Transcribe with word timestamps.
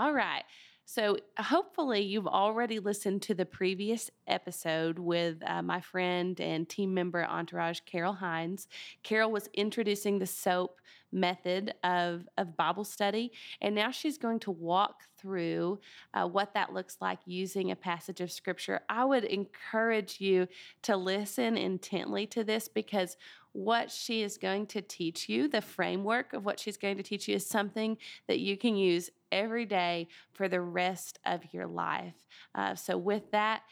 All 0.00 0.14
right. 0.14 0.44
So, 0.86 1.18
hopefully, 1.38 2.00
you've 2.00 2.26
already 2.26 2.78
listened 2.78 3.20
to 3.22 3.34
the 3.34 3.44
previous 3.44 4.10
episode 4.26 4.98
with 4.98 5.36
uh, 5.46 5.60
my 5.60 5.82
friend 5.82 6.40
and 6.40 6.66
team 6.66 6.94
member 6.94 7.22
Entourage, 7.22 7.80
Carol 7.84 8.14
Hines. 8.14 8.66
Carol 9.02 9.30
was 9.30 9.50
introducing 9.52 10.18
the 10.18 10.26
SOAP 10.26 10.80
method 11.12 11.74
of, 11.84 12.26
of 12.38 12.56
Bible 12.56 12.84
study, 12.84 13.30
and 13.60 13.74
now 13.74 13.90
she's 13.90 14.16
going 14.16 14.40
to 14.40 14.50
walk 14.50 15.02
through 15.18 15.78
uh, 16.14 16.26
what 16.26 16.54
that 16.54 16.72
looks 16.72 16.96
like 17.02 17.18
using 17.26 17.70
a 17.70 17.76
passage 17.76 18.22
of 18.22 18.32
Scripture. 18.32 18.80
I 18.88 19.04
would 19.04 19.24
encourage 19.24 20.18
you 20.18 20.48
to 20.82 20.96
listen 20.96 21.58
intently 21.58 22.26
to 22.28 22.42
this 22.42 22.68
because 22.68 23.18
what 23.52 23.90
she 23.90 24.22
is 24.22 24.38
going 24.38 24.66
to 24.66 24.80
teach 24.80 25.28
you, 25.28 25.48
the 25.48 25.60
framework 25.60 26.32
of 26.32 26.44
what 26.44 26.60
she's 26.60 26.76
going 26.76 26.96
to 26.96 27.02
teach 27.02 27.28
you, 27.28 27.34
is 27.34 27.46
something 27.46 27.96
that 28.28 28.38
you 28.38 28.56
can 28.56 28.76
use 28.76 29.10
every 29.32 29.66
day 29.66 30.08
for 30.32 30.48
the 30.48 30.60
rest 30.60 31.18
of 31.26 31.40
your 31.52 31.66
life. 31.66 32.26
Uh, 32.54 32.74
so, 32.74 32.96
with 32.96 33.30
that, 33.32 33.62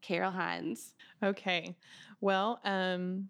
Carol 0.00 0.30
Hines. 0.30 0.94
Okay. 1.22 1.76
Well, 2.20 2.60
um, 2.64 3.28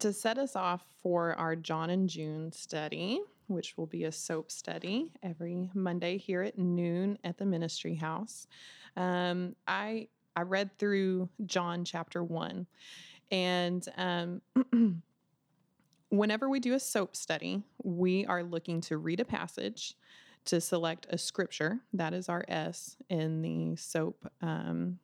to 0.00 0.12
set 0.12 0.38
us 0.38 0.56
off 0.56 0.84
for 1.02 1.34
our 1.34 1.56
John 1.56 1.90
and 1.90 2.08
June 2.08 2.52
study, 2.52 3.20
which 3.46 3.76
will 3.76 3.86
be 3.86 4.04
a 4.04 4.12
soap 4.12 4.50
study 4.50 5.12
every 5.22 5.70
Monday 5.74 6.16
here 6.16 6.42
at 6.42 6.58
noon 6.58 7.18
at 7.24 7.38
the 7.38 7.46
ministry 7.46 7.94
house, 7.94 8.46
um, 8.96 9.54
I 9.66 10.08
I 10.36 10.42
read 10.42 10.78
through 10.78 11.28
John 11.44 11.84
chapter 11.84 12.22
one, 12.22 12.66
and 13.30 13.86
um, 13.96 14.42
whenever 16.10 16.48
we 16.48 16.60
do 16.60 16.74
a 16.74 16.80
soap 16.80 17.16
study, 17.16 17.62
we 17.82 18.26
are 18.26 18.42
looking 18.42 18.80
to 18.82 18.98
read 18.98 19.20
a 19.20 19.24
passage 19.24 19.94
to 20.46 20.60
select 20.60 21.06
a 21.10 21.18
scripture. 21.18 21.78
That 21.92 22.14
is 22.14 22.28
our 22.28 22.44
S 22.48 22.96
in 23.08 23.42
the 23.42 23.76
SOAP. 23.76 24.30
Um, 24.42 24.98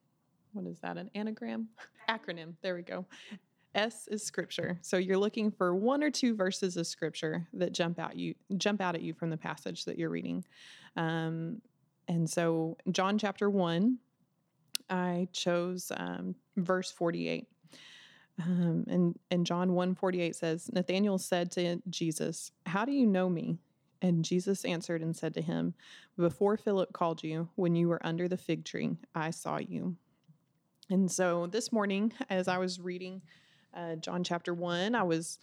what 0.53 0.67
is 0.67 0.79
that? 0.81 0.97
An 0.97 1.11
anagram? 1.15 1.69
Acronym. 2.09 2.55
There 2.63 2.75
we 2.75 2.83
go. 2.83 3.05
S 3.75 4.09
is 4.09 4.23
scripture. 4.23 4.79
So 4.81 4.97
you're 4.97 5.19
looking 5.19 5.51
for 5.51 5.75
one 5.75 6.03
or 6.03 6.11
two 6.11 6.35
verses 6.35 6.77
of 6.77 6.87
scripture 6.87 7.47
that 7.53 7.73
jump 7.73 7.99
out 7.99 8.17
you 8.17 8.35
jump 8.57 8.81
out 8.81 8.95
at 8.95 9.03
you 9.03 9.13
from 9.13 9.29
the 9.29 9.37
passage 9.37 9.85
that 9.85 9.99
you're 9.99 10.09
reading. 10.09 10.45
Um, 10.97 11.61
and 12.09 12.29
so 12.29 12.79
John 12.91 13.19
chapter 13.19 13.51
one, 13.51 13.99
I 14.89 15.29
chose 15.33 15.93
um, 15.95 16.35
verse 16.57 16.91
48. 16.91 17.47
Um, 18.43 18.85
and, 18.89 19.19
and 19.31 19.47
John 19.47 19.73
1 19.73 19.95
48 19.95 20.37
says, 20.37 20.71
Nathanael 20.73 21.19
said 21.19 21.51
to 21.53 21.81
Jesus, 21.89 22.53
How 22.67 22.85
do 22.85 22.93
you 22.93 23.07
know 23.07 23.29
me? 23.29 23.59
And 24.03 24.25
Jesus 24.25 24.65
answered 24.65 25.03
and 25.03 25.17
said 25.17 25.35
to 25.35 25.41
him, 25.41 25.75
Before 26.17 26.57
Philip 26.57 26.93
called 26.93 27.23
you, 27.23 27.49
when 27.55 27.75
you 27.75 27.89
were 27.89 28.05
under 28.05 28.29
the 28.29 28.37
fig 28.37 28.65
tree, 28.65 28.97
I 29.15 29.31
saw 29.31 29.59
you. 29.59 29.97
And 30.91 31.11
so 31.11 31.47
this 31.47 31.73
morning, 31.73 32.13
as 32.29 32.47
I 32.47 32.59
was 32.59 32.79
reading 32.81 33.23
uh, 33.75 33.97
John 33.97 34.23
chapter 34.23 34.55
1, 34.55 34.95
I 34.95 35.03
was 35.03 35.39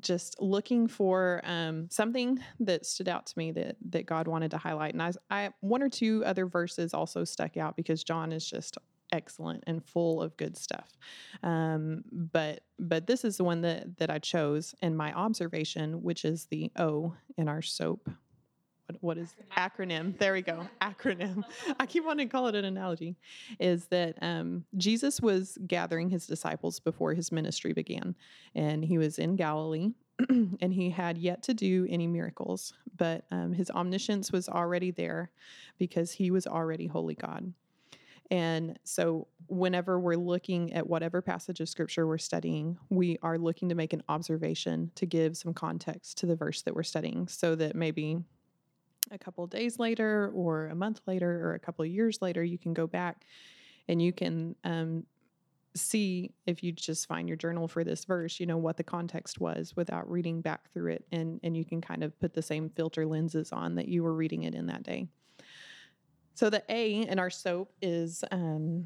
just 0.00 0.40
looking 0.40 0.86
for 0.86 1.40
um, 1.44 1.88
something 1.90 2.38
that 2.60 2.84
stood 2.84 3.08
out 3.08 3.26
to 3.26 3.38
me 3.38 3.52
that 3.52 3.76
that 3.90 4.06
God 4.06 4.28
wanted 4.28 4.50
to 4.50 4.58
highlight. 4.58 4.94
And 4.94 5.02
I, 5.02 5.12
I 5.30 5.50
one 5.60 5.82
or 5.82 5.88
two 5.88 6.24
other 6.24 6.46
verses 6.46 6.92
also 6.92 7.24
stuck 7.24 7.56
out 7.56 7.76
because 7.76 8.04
John 8.04 8.32
is 8.32 8.48
just 8.48 8.76
excellent 9.12 9.64
and 9.66 9.84
full 9.84 10.22
of 10.22 10.36
good 10.36 10.56
stuff. 10.56 10.88
Um, 11.42 12.04
but 12.12 12.60
but 12.78 13.06
this 13.06 13.24
is 13.24 13.36
the 13.36 13.44
one 13.44 13.62
that 13.62 13.98
that 13.98 14.10
I 14.10 14.18
chose 14.18 14.74
in 14.82 14.96
my 14.96 15.12
observation, 15.12 16.02
which 16.02 16.24
is 16.24 16.46
the 16.46 16.70
O 16.76 17.14
in 17.36 17.48
our 17.48 17.62
soap. 17.62 18.08
What, 18.86 18.98
what 19.00 19.18
is 19.18 19.34
acronym? 19.56 20.16
There 20.18 20.32
we 20.32 20.42
go. 20.42 20.68
Acronym. 20.80 21.42
I 21.80 21.86
keep 21.86 22.04
wanting 22.04 22.28
to 22.28 22.32
call 22.32 22.46
it 22.46 22.54
an 22.54 22.64
analogy. 22.64 23.16
Is 23.58 23.86
that 23.86 24.16
um, 24.22 24.64
Jesus 24.76 25.20
was 25.20 25.58
gathering 25.66 26.08
his 26.08 26.26
disciples 26.26 26.78
before 26.78 27.12
his 27.14 27.32
ministry 27.32 27.72
began, 27.72 28.14
and 28.54 28.84
he 28.84 28.98
was 28.98 29.18
in 29.18 29.36
Galilee. 29.36 29.90
and 30.30 30.72
he 30.72 30.88
had 30.88 31.18
yet 31.18 31.42
to 31.42 31.52
do 31.52 31.86
any 31.90 32.06
miracles, 32.06 32.72
but 32.96 33.26
um, 33.30 33.52
his 33.52 33.70
omniscience 33.70 34.32
was 34.32 34.48
already 34.48 34.90
there 34.90 35.30
because 35.78 36.10
he 36.10 36.30
was 36.30 36.46
already 36.46 36.86
holy 36.86 37.14
God. 37.14 37.52
And 38.30 38.78
so, 38.84 39.28
whenever 39.46 40.00
we're 40.00 40.16
looking 40.16 40.72
at 40.72 40.86
whatever 40.86 41.22
passage 41.22 41.60
of 41.60 41.68
scripture 41.68 42.06
we're 42.06 42.18
studying, 42.18 42.76
we 42.90 43.18
are 43.22 43.38
looking 43.38 43.68
to 43.68 43.74
make 43.74 43.92
an 43.92 44.02
observation 44.08 44.90
to 44.96 45.06
give 45.06 45.36
some 45.36 45.54
context 45.54 46.18
to 46.18 46.26
the 46.26 46.34
verse 46.34 46.62
that 46.62 46.74
we're 46.74 46.82
studying 46.82 47.28
so 47.28 47.54
that 47.54 47.76
maybe 47.76 48.18
a 49.12 49.18
couple 49.18 49.46
days 49.46 49.78
later, 49.78 50.32
or 50.34 50.66
a 50.66 50.74
month 50.74 51.00
later, 51.06 51.46
or 51.46 51.54
a 51.54 51.60
couple 51.60 51.84
years 51.84 52.20
later, 52.20 52.42
you 52.42 52.58
can 52.58 52.74
go 52.74 52.86
back 52.86 53.24
and 53.88 54.02
you 54.02 54.12
can 54.12 54.56
um, 54.64 55.04
see 55.76 56.32
if 56.46 56.62
you 56.62 56.72
just 56.72 57.06
find 57.06 57.28
your 57.28 57.36
journal 57.36 57.68
for 57.68 57.84
this 57.84 58.04
verse, 58.04 58.40
you 58.40 58.46
know, 58.46 58.56
what 58.56 58.76
the 58.76 58.84
context 58.84 59.40
was 59.40 59.74
without 59.76 60.10
reading 60.10 60.40
back 60.40 60.72
through 60.72 60.92
it. 60.92 61.04
And, 61.12 61.38
and 61.42 61.56
you 61.56 61.64
can 61.64 61.80
kind 61.80 62.02
of 62.02 62.18
put 62.18 62.34
the 62.34 62.42
same 62.42 62.70
filter 62.70 63.06
lenses 63.06 63.52
on 63.52 63.76
that 63.76 63.88
you 63.88 64.02
were 64.02 64.14
reading 64.14 64.42
it 64.44 64.54
in 64.54 64.66
that 64.66 64.82
day. 64.82 65.06
So 66.36 66.50
the 66.50 66.62
A 66.68 67.00
in 67.00 67.18
our 67.18 67.30
soap 67.30 67.72
is 67.80 68.22
um, 68.30 68.84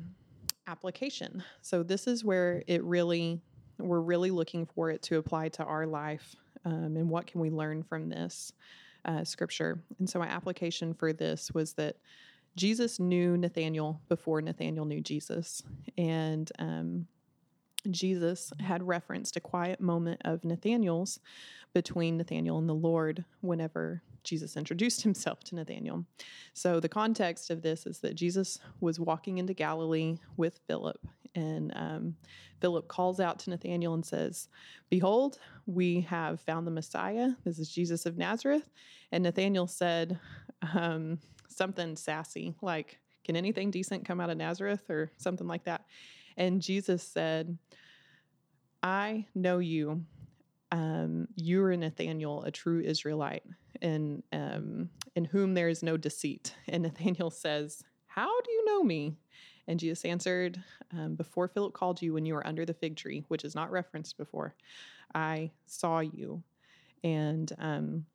application. 0.69 1.43
So 1.63 1.83
this 1.83 2.07
is 2.07 2.25
where 2.25 2.63
it 2.69 2.85
really 2.85 3.41
we're 3.77 4.01
really 4.01 4.31
looking 4.31 4.67
for 4.67 4.91
it 4.91 5.03
to 5.03 5.17
apply 5.17 5.49
to 5.49 5.65
our 5.65 5.85
life 5.85 6.37
um, 6.65 6.97
and 6.97 7.11
what 7.11 7.27
can 7.27 7.41
we 7.41 7.51
learn 7.51 7.83
from 7.83 8.09
this 8.09 8.53
uh, 9.05 9.25
scripture. 9.25 9.83
And 9.99 10.09
so 10.09 10.21
my 10.21 10.29
application 10.29 10.95
for 10.95 11.13
this 11.13 11.51
was 11.53 11.73
that 11.73 11.97
Jesus 12.55 13.01
knew 13.01 13.37
Nathaniel 13.37 14.01
before 14.09 14.41
Nathaniel 14.41 14.85
knew 14.85 15.01
Jesus, 15.01 15.61
and 15.99 16.53
um, 16.61 17.09
Jesus 17.91 18.53
had 18.61 18.87
referenced 18.87 19.37
a 19.37 19.41
quiet 19.41 19.81
moment 19.81 20.21
of 20.25 20.45
Nathaniel's 20.45 21.21
between 21.73 22.17
Nathaniel 22.17 22.59
and 22.59 22.69
the 22.69 22.75
Lord 22.75 23.25
whenever 23.41 24.03
Jesus 24.25 24.57
introduced 24.57 25.03
himself 25.05 25.41
to 25.45 25.55
Nathaniel. 25.55 26.05
So, 26.53 26.81
the 26.81 26.89
context 26.89 27.51
of 27.51 27.63
this 27.63 27.87
is 27.87 28.01
that 28.01 28.15
Jesus 28.15 28.59
was 28.81 29.01
walking 29.01 29.39
into 29.39 29.55
Galilee 29.55 30.19
with 30.37 30.61
Philip, 30.67 31.01
and 31.35 31.73
um, 31.77 32.17
Philip 32.61 32.89
calls 32.89 33.21
out 33.21 33.39
to 33.41 33.51
Nathaniel 33.51 33.95
and 33.95 34.05
says, 34.05 34.49
Behold, 34.89 35.39
we 35.67 36.01
have 36.03 36.41
found 36.41 36.67
the 36.67 36.73
Messiah. 36.73 37.31
This 37.45 37.59
is 37.59 37.71
Jesus 37.71 38.07
of 38.07 38.19
Nazareth. 38.19 38.69
And 39.13 39.23
Nathaniel 39.23 39.67
said 39.67 40.19
um, 40.75 41.19
something 41.49 41.97
sassy, 41.97 42.55
like, 42.63 42.99
Can 43.25 43.37
anything 43.37 43.71
decent 43.71 44.05
come 44.05 44.21
out 44.21 44.31
of 44.31 44.37
Nazareth? 44.37 44.91
or 44.91 45.11
something 45.17 45.47
like 45.47 45.65
that. 45.65 45.85
And 46.41 46.61
Jesus 46.61 47.03
said, 47.05 47.57
I 48.83 49.27
know 49.35 49.59
you 49.59 50.05
um, 50.73 51.27
you 51.35 51.65
are 51.65 51.77
Nathaniel, 51.77 52.45
a 52.45 52.51
true 52.51 52.81
Israelite, 52.81 53.43
in 53.81 54.23
um, 54.33 54.89
in 55.17 55.25
whom 55.25 55.55
there 55.55 55.69
is 55.69 55.83
no 55.83 55.97
deceit. 55.97 56.55
And 56.69 56.83
Nathaniel 56.85 57.31
says, 57.31 57.83
"How 58.07 58.41
do 58.41 58.53
you 58.53 58.65
know 58.67 58.83
me?" 58.83 59.17
And 59.67 59.81
Jesus 59.81 60.05
answered, 60.05 60.63
um, 60.93 61.17
"Before 61.17 61.49
Philip 61.49 61.75
called 61.75 62.01
you, 62.01 62.15
when 62.15 62.25
you 62.25 62.35
were 62.35 62.47
under 62.47 62.65
the 62.65 62.75
fig 62.75 62.97
tree, 62.97 63.25
which 63.29 63.45
is 63.45 63.55
not 63.55 63.71
referenced 63.71 64.17
before, 64.17 64.55
I 65.15 65.51
saw 65.67 66.01
you." 66.01 66.43
And 67.03 67.53
um, 67.59 68.07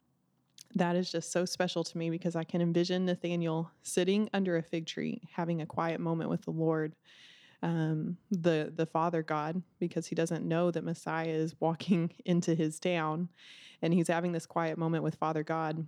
that 0.75 0.95
is 0.95 1.11
just 1.11 1.31
so 1.31 1.43
special 1.43 1.83
to 1.83 1.97
me 1.97 2.09
because 2.09 2.35
I 2.35 2.43
can 2.43 2.61
envision 2.61 3.05
Nathaniel 3.05 3.71
sitting 3.83 4.29
under 4.33 4.57
a 4.57 4.63
fig 4.63 4.85
tree, 4.85 5.21
having 5.33 5.61
a 5.61 5.65
quiet 5.65 5.99
moment 5.99 6.29
with 6.29 6.43
the 6.43 6.51
Lord 6.51 6.95
um, 7.65 8.17
the 8.29 8.71
the 8.75 8.85
Father 8.85 9.23
God 9.23 9.63
because 9.79 10.05
he 10.05 10.13
doesn't 10.13 10.45
know 10.45 10.69
that 10.69 10.83
Messiah 10.83 11.29
is 11.29 11.55
walking 11.59 12.11
into 12.25 12.53
his 12.53 12.79
town, 12.79 13.27
and 13.81 13.91
he's 13.91 14.07
having 14.07 14.31
this 14.31 14.45
quiet 14.45 14.77
moment 14.77 15.03
with 15.03 15.15
Father 15.15 15.41
God, 15.41 15.87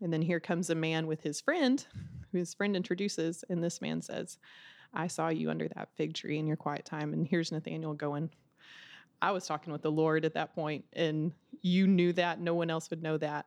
and 0.00 0.12
then 0.12 0.22
here 0.22 0.40
comes 0.40 0.70
a 0.70 0.74
man 0.74 1.06
with 1.06 1.22
his 1.22 1.38
friend, 1.38 1.86
who 2.32 2.38
his 2.38 2.54
friend 2.54 2.74
introduces, 2.74 3.44
and 3.50 3.62
this 3.62 3.82
man 3.82 4.00
says, 4.00 4.38
"I 4.94 5.08
saw 5.08 5.28
you 5.28 5.50
under 5.50 5.68
that 5.68 5.90
fig 5.94 6.14
tree 6.14 6.38
in 6.38 6.46
your 6.46 6.56
quiet 6.56 6.86
time," 6.86 7.12
and 7.12 7.28
here's 7.28 7.52
Nathaniel 7.52 7.92
going. 7.92 8.30
I 9.20 9.32
was 9.32 9.46
talking 9.46 9.74
with 9.74 9.82
the 9.82 9.92
Lord 9.92 10.24
at 10.24 10.32
that 10.32 10.54
point, 10.54 10.86
and 10.94 11.32
you 11.60 11.86
knew 11.86 12.14
that. 12.14 12.40
No 12.40 12.54
one 12.54 12.70
else 12.70 12.88
would 12.88 13.02
know 13.02 13.18
that. 13.18 13.44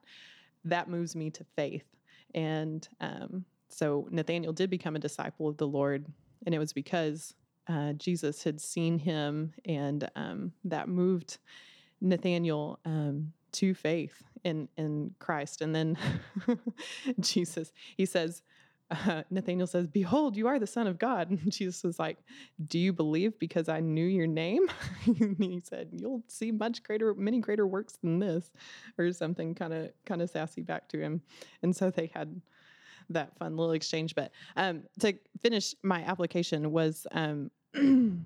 That 0.63 0.87
moves 0.87 1.15
me 1.15 1.31
to 1.31 1.43
faith 1.55 1.87
And 2.35 2.87
um, 3.01 3.45
so 3.69 4.07
Nathaniel 4.11 4.53
did 4.53 4.69
become 4.69 4.95
a 4.95 4.99
disciple 4.99 5.47
of 5.47 5.57
the 5.57 5.65
Lord, 5.65 6.05
and 6.45 6.53
it 6.53 6.59
was 6.59 6.71
because 6.71 7.33
uh, 7.67 7.93
Jesus 7.93 8.43
had 8.43 8.59
seen 8.59 8.99
him, 8.99 9.53
and 9.65 10.09
um, 10.15 10.51
that 10.65 10.89
moved 10.89 11.37
Nathaniel 12.01 12.79
um, 12.85 13.33
to 13.53 13.73
faith 13.73 14.23
in 14.43 14.67
in 14.77 15.15
Christ. 15.19 15.61
And 15.61 15.73
then 15.73 15.97
Jesus, 17.19 17.71
he 17.95 18.05
says, 18.05 18.41
uh, 18.91 19.23
Nathaniel 19.29 19.67
says, 19.67 19.87
Behold, 19.87 20.35
you 20.35 20.47
are 20.47 20.59
the 20.59 20.67
Son 20.67 20.87
of 20.87 20.99
God. 20.99 21.29
And 21.29 21.51
Jesus 21.51 21.83
was 21.83 21.99
like, 21.99 22.17
Do 22.67 22.77
you 22.77 22.93
believe 22.93 23.37
because 23.39 23.69
I 23.69 23.79
knew 23.79 24.05
your 24.05 24.27
name? 24.27 24.67
he 25.39 25.61
said, 25.63 25.89
You'll 25.91 26.23
see 26.27 26.51
much 26.51 26.83
greater, 26.83 27.13
many 27.13 27.39
greater 27.39 27.65
works 27.65 27.97
than 28.01 28.19
this, 28.19 28.51
or 28.97 29.11
something 29.11 29.55
kind 29.55 29.73
of 29.73 29.89
kind 30.05 30.21
of 30.21 30.29
sassy 30.29 30.61
back 30.61 30.89
to 30.89 30.99
him. 30.99 31.21
And 31.61 31.75
so 31.75 31.89
they 31.89 32.11
had 32.13 32.41
that 33.09 33.37
fun 33.37 33.57
little 33.57 33.73
exchange. 33.73 34.15
But 34.15 34.31
um, 34.55 34.83
to 34.99 35.13
finish 35.41 35.75
my 35.83 36.01
application 36.01 36.71
was 36.71 37.07
um, 37.11 37.51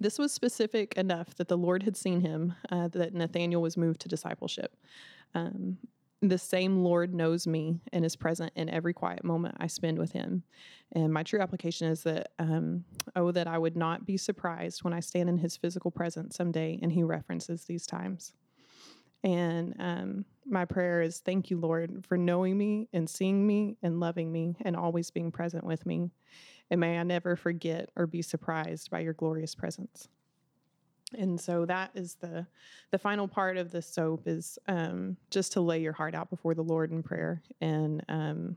this 0.00 0.18
was 0.18 0.32
specific 0.32 0.94
enough 0.96 1.34
that 1.36 1.48
the 1.48 1.58
Lord 1.58 1.82
had 1.82 1.96
seen 1.96 2.20
him, 2.20 2.54
uh, 2.70 2.88
that 2.88 3.14
Nathaniel 3.14 3.62
was 3.62 3.76
moved 3.76 4.00
to 4.02 4.08
discipleship. 4.08 4.76
Um, 5.34 5.78
the 6.28 6.38
same 6.38 6.82
Lord 6.82 7.14
knows 7.14 7.46
me 7.46 7.80
and 7.92 8.04
is 8.04 8.16
present 8.16 8.52
in 8.56 8.68
every 8.68 8.92
quiet 8.92 9.24
moment 9.24 9.56
I 9.58 9.66
spend 9.66 9.98
with 9.98 10.12
Him. 10.12 10.42
And 10.92 11.12
my 11.12 11.22
true 11.22 11.40
application 11.40 11.88
is 11.88 12.02
that, 12.04 12.30
um, 12.38 12.84
oh, 13.16 13.30
that 13.32 13.46
I 13.46 13.58
would 13.58 13.76
not 13.76 14.06
be 14.06 14.16
surprised 14.16 14.84
when 14.84 14.92
I 14.92 15.00
stand 15.00 15.28
in 15.28 15.38
His 15.38 15.56
physical 15.56 15.90
presence 15.90 16.36
someday 16.36 16.78
and 16.82 16.92
He 16.92 17.02
references 17.02 17.64
these 17.64 17.86
times. 17.86 18.32
And 19.24 19.74
um, 19.78 20.24
my 20.46 20.66
prayer 20.66 21.00
is 21.00 21.20
thank 21.20 21.50
you, 21.50 21.58
Lord, 21.58 22.04
for 22.06 22.18
knowing 22.18 22.56
me 22.58 22.88
and 22.92 23.08
seeing 23.08 23.46
me 23.46 23.78
and 23.82 23.98
loving 23.98 24.30
me 24.30 24.56
and 24.60 24.76
always 24.76 25.10
being 25.10 25.32
present 25.32 25.64
with 25.64 25.86
me. 25.86 26.10
And 26.70 26.78
may 26.78 26.98
I 26.98 27.02
never 27.02 27.34
forget 27.34 27.88
or 27.96 28.06
be 28.06 28.20
surprised 28.20 28.90
by 28.90 29.00
your 29.00 29.14
glorious 29.14 29.54
presence. 29.54 30.08
And 31.16 31.40
so 31.40 31.64
that 31.66 31.90
is 31.94 32.16
the 32.16 32.46
the 32.90 32.98
final 32.98 33.28
part 33.28 33.56
of 33.56 33.70
the 33.70 33.80
soap 33.80 34.26
is 34.26 34.58
um, 34.68 35.16
just 35.30 35.52
to 35.52 35.60
lay 35.60 35.80
your 35.80 35.92
heart 35.92 36.14
out 36.14 36.28
before 36.28 36.54
the 36.54 36.62
Lord 36.62 36.90
in 36.90 37.02
prayer 37.02 37.42
and 37.60 38.04
um, 38.08 38.56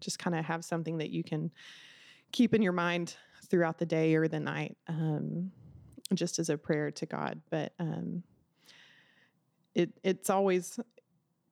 just 0.00 0.18
kind 0.18 0.36
of 0.36 0.44
have 0.44 0.64
something 0.64 0.98
that 0.98 1.10
you 1.10 1.24
can 1.24 1.50
keep 2.32 2.54
in 2.54 2.62
your 2.62 2.72
mind 2.72 3.16
throughout 3.48 3.78
the 3.78 3.86
day 3.86 4.14
or 4.14 4.28
the 4.28 4.40
night, 4.40 4.76
um, 4.88 5.50
just 6.14 6.38
as 6.38 6.48
a 6.48 6.56
prayer 6.56 6.90
to 6.92 7.06
God. 7.06 7.40
But 7.50 7.72
um, 7.78 8.22
it 9.76 9.90
it's 10.02 10.30
always 10.30 10.80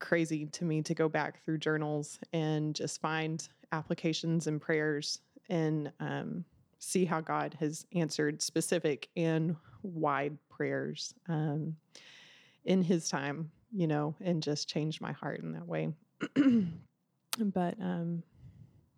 crazy 0.00 0.46
to 0.46 0.64
me 0.64 0.82
to 0.82 0.94
go 0.94 1.08
back 1.08 1.44
through 1.44 1.58
journals 1.58 2.18
and 2.32 2.74
just 2.74 3.00
find 3.00 3.46
applications 3.70 4.46
and 4.46 4.60
prayers 4.60 5.20
and 5.50 5.92
um, 6.00 6.44
see 6.78 7.04
how 7.04 7.20
God 7.20 7.54
has 7.60 7.86
answered 7.94 8.42
specific 8.42 9.08
and 9.16 9.54
wide 9.82 10.36
prayers 10.48 11.14
um, 11.28 11.76
in 12.64 12.82
His 12.82 13.08
time, 13.08 13.50
you 13.72 13.86
know, 13.86 14.14
and 14.22 14.42
just 14.42 14.68
changed 14.68 15.00
my 15.00 15.12
heart 15.12 15.40
in 15.40 15.52
that 15.52 15.66
way. 15.66 15.92
but 17.38 17.74
um, 17.80 18.22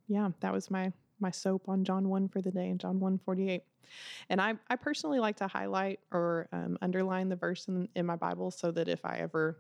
yeah, 0.07 0.31
that 0.41 0.53
was 0.53 0.71
my 0.71 0.93
my 1.21 1.31
soap 1.31 1.69
on 1.69 1.85
John 1.85 2.09
1 2.09 2.29
for 2.29 2.41
the 2.41 2.51
day 2.51 2.73
John 2.77 3.01
148. 3.01 3.63
And 4.29 4.41
I, 4.41 4.55
I 4.69 4.77
personally 4.77 5.21
like 5.21 5.37
to 5.37 5.47
highlight 5.47 6.01
or 6.13 6.49
um, 6.53 6.77
underline 6.83 7.29
the 7.29 7.37
verse 7.37 7.69
in, 7.69 7.89
in 7.95 8.07
my 8.07 8.17
Bible 8.17 8.51
so 8.51 8.71
that 8.73 8.89
if 8.89 9.05
I 9.05 9.19
ever 9.19 9.59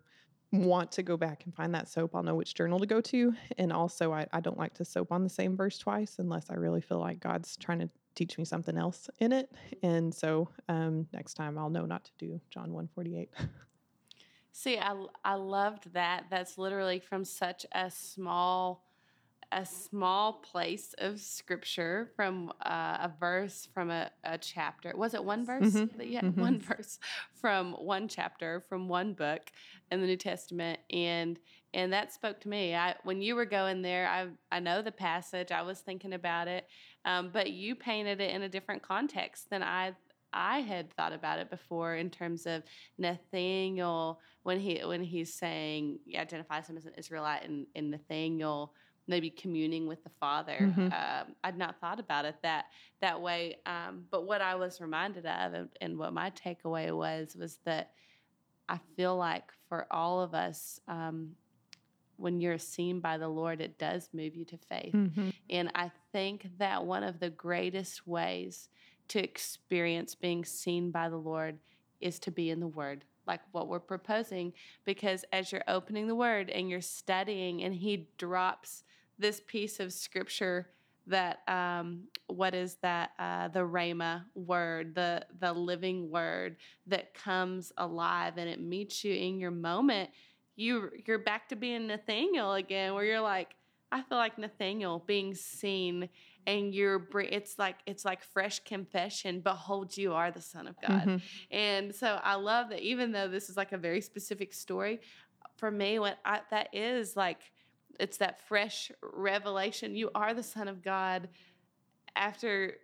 want 0.52 0.92
to 0.92 1.02
go 1.02 1.16
back 1.16 1.44
and 1.44 1.54
find 1.54 1.74
that 1.74 1.88
soap, 1.88 2.14
I'll 2.14 2.22
know 2.22 2.34
which 2.34 2.54
journal 2.54 2.78
to 2.78 2.86
go 2.86 3.00
to. 3.00 3.34
And 3.58 3.72
also, 3.72 4.12
I, 4.12 4.26
I 4.32 4.40
don't 4.40 4.58
like 4.58 4.74
to 4.74 4.84
soap 4.84 5.12
on 5.12 5.22
the 5.22 5.28
same 5.28 5.56
verse 5.56 5.78
twice 5.78 6.16
unless 6.18 6.50
I 6.50 6.54
really 6.54 6.80
feel 6.80 6.98
like 6.98 7.20
God's 7.20 7.56
trying 7.56 7.80
to 7.80 7.90
teach 8.14 8.38
me 8.38 8.44
something 8.44 8.76
else 8.76 9.08
in 9.18 9.32
it. 9.32 9.52
And 9.82 10.14
so 10.14 10.48
um, 10.68 11.06
next 11.12 11.34
time 11.34 11.58
I'll 11.58 11.70
know 11.70 11.84
not 11.84 12.04
to 12.04 12.12
do 12.18 12.40
John 12.50 12.72
148. 12.72 13.30
See, 14.52 14.78
I, 14.78 14.94
I 15.22 15.34
loved 15.34 15.92
that. 15.92 16.24
That's 16.30 16.56
literally 16.56 16.98
from 16.98 17.24
such 17.26 17.66
a 17.72 17.90
small 17.90 18.85
a 19.52 19.64
small 19.64 20.34
place 20.34 20.94
of 20.98 21.20
scripture 21.20 22.10
from 22.16 22.52
uh, 22.64 22.98
a 23.00 23.12
verse 23.20 23.68
from 23.72 23.90
a, 23.90 24.10
a, 24.24 24.36
chapter. 24.38 24.92
Was 24.96 25.14
it 25.14 25.24
one 25.24 25.44
verse 25.44 25.72
mm-hmm. 25.72 26.00
had? 26.12 26.24
Mm-hmm. 26.24 26.40
One 26.40 26.58
verse 26.60 26.98
from 27.34 27.72
one 27.72 28.08
chapter 28.08 28.60
from 28.68 28.88
one 28.88 29.12
book 29.12 29.52
in 29.90 30.00
the 30.00 30.06
New 30.06 30.16
Testament, 30.16 30.80
and 30.90 31.38
and 31.74 31.92
that 31.92 32.12
spoke 32.12 32.40
to 32.40 32.48
me. 32.48 32.74
I 32.74 32.96
when 33.04 33.22
you 33.22 33.36
were 33.36 33.46
going 33.46 33.82
there, 33.82 34.08
I 34.08 34.26
I 34.50 34.60
know 34.60 34.82
the 34.82 34.92
passage. 34.92 35.52
I 35.52 35.62
was 35.62 35.80
thinking 35.80 36.12
about 36.12 36.48
it, 36.48 36.66
um, 37.04 37.30
but 37.32 37.50
you 37.52 37.76
painted 37.76 38.20
it 38.20 38.34
in 38.34 38.42
a 38.42 38.48
different 38.48 38.82
context 38.82 39.50
than 39.50 39.62
I 39.62 39.94
I 40.32 40.60
had 40.60 40.92
thought 40.92 41.12
about 41.12 41.38
it 41.38 41.50
before 41.50 41.94
in 41.94 42.10
terms 42.10 42.46
of 42.46 42.62
Nathaniel 42.98 44.20
when 44.42 44.60
he 44.60 44.80
when 44.84 45.02
he's 45.02 45.32
saying 45.32 46.00
he 46.04 46.18
identifies 46.18 46.68
him 46.68 46.76
as 46.76 46.84
an 46.84 46.92
Israelite 46.98 47.44
and, 47.44 47.66
and 47.74 47.90
Nathaniel 47.90 48.74
maybe 49.08 49.30
communing 49.30 49.86
with 49.86 50.02
the 50.04 50.10
Father. 50.20 50.58
Mm-hmm. 50.60 50.86
Um, 50.86 51.34
I'd 51.44 51.58
not 51.58 51.80
thought 51.80 52.00
about 52.00 52.24
it 52.24 52.36
that 52.42 52.66
that 53.00 53.20
way. 53.20 53.58
Um, 53.66 54.04
but 54.10 54.26
what 54.26 54.40
I 54.40 54.54
was 54.54 54.80
reminded 54.80 55.26
of, 55.26 55.54
and, 55.54 55.68
and, 55.80 55.98
what 55.98 56.12
my 56.12 56.30
takeaway 56.30 56.96
was, 56.96 57.36
was 57.36 57.58
that 57.64 57.92
I 58.68 58.78
feel 58.96 59.16
like 59.16 59.52
for 59.68 59.86
all 59.90 60.20
of 60.20 60.34
us, 60.34 60.80
um, 60.88 61.32
when 62.16 62.40
you're 62.40 62.58
seen 62.58 63.00
by 63.00 63.18
the 63.18 63.28
Lord, 63.28 63.60
it 63.60 63.78
does 63.78 64.08
move 64.12 64.34
you 64.34 64.44
to 64.46 64.56
faith. 64.56 64.94
Mm-hmm. 64.94 65.30
And 65.50 65.70
I 65.74 65.90
think 66.12 66.48
that 66.58 66.84
one 66.84 67.02
of 67.02 67.20
the 67.20 67.30
greatest 67.30 68.06
ways 68.06 68.68
to 69.08 69.22
experience 69.22 70.14
being 70.14 70.44
seen 70.44 70.90
by 70.90 71.08
the 71.08 71.16
Lord 71.16 71.58
is 72.00 72.18
to 72.20 72.30
be 72.30 72.50
in 72.50 72.60
the 72.60 72.66
Word 72.66 73.04
like 73.26 73.40
what 73.52 73.68
we're 73.68 73.80
proposing 73.80 74.52
because 74.84 75.24
as 75.32 75.52
you're 75.52 75.64
opening 75.68 76.06
the 76.06 76.14
word 76.14 76.50
and 76.50 76.68
you're 76.70 76.80
studying 76.80 77.62
and 77.62 77.74
he 77.74 78.08
drops 78.18 78.84
this 79.18 79.40
piece 79.46 79.80
of 79.80 79.92
scripture 79.92 80.68
that 81.06 81.40
um, 81.48 82.02
what 82.26 82.54
is 82.54 82.76
that 82.82 83.10
uh, 83.18 83.48
the 83.48 83.60
rhema 83.60 84.24
word 84.34 84.94
the 84.94 85.24
the 85.40 85.52
living 85.52 86.10
word 86.10 86.56
that 86.86 87.14
comes 87.14 87.72
alive 87.78 88.34
and 88.36 88.48
it 88.48 88.60
meets 88.60 89.04
you 89.04 89.14
in 89.14 89.38
your 89.38 89.50
moment 89.50 90.10
you 90.56 90.90
you're 91.06 91.18
back 91.18 91.48
to 91.48 91.56
being 91.56 91.86
nathaniel 91.86 92.54
again 92.54 92.94
where 92.94 93.04
you're 93.04 93.20
like 93.20 93.54
i 93.92 94.02
feel 94.02 94.18
like 94.18 94.38
nathaniel 94.38 95.04
being 95.06 95.34
seen 95.34 96.08
and 96.46 96.74
you're 96.74 97.06
it's 97.30 97.58
like 97.58 97.76
it's 97.86 98.04
like 98.04 98.22
fresh 98.22 98.60
confession 98.60 99.40
behold 99.40 99.96
you 99.96 100.12
are 100.12 100.30
the 100.30 100.40
son 100.40 100.66
of 100.66 100.76
god 100.80 101.02
mm-hmm. 101.02 101.16
and 101.50 101.94
so 101.94 102.18
i 102.22 102.34
love 102.34 102.70
that 102.70 102.80
even 102.80 103.12
though 103.12 103.28
this 103.28 103.48
is 103.48 103.56
like 103.56 103.72
a 103.72 103.78
very 103.78 104.00
specific 104.00 104.52
story 104.52 105.00
for 105.56 105.70
me 105.70 105.98
what 105.98 106.18
I, 106.24 106.40
that 106.50 106.68
is 106.72 107.16
like 107.16 107.40
it's 107.98 108.18
that 108.18 108.40
fresh 108.46 108.90
revelation. 109.02 109.94
You 109.94 110.10
are 110.14 110.34
the 110.34 110.42
Son 110.42 110.68
of 110.68 110.82
God 110.82 111.28
after 112.14 112.74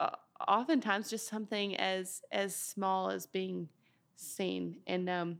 uh, 0.00 0.10
oftentimes 0.46 1.10
just 1.10 1.28
something 1.28 1.76
as 1.76 2.22
as 2.32 2.54
small 2.54 3.10
as 3.10 3.26
being 3.26 3.68
seen. 4.16 4.78
And 4.86 5.08
um, 5.08 5.38